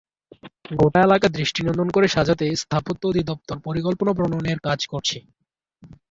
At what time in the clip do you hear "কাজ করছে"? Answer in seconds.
4.67-5.17